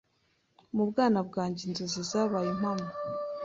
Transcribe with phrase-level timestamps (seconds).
[0.75, 2.87] Mu bwana bwanjye inzozi zabaye impamo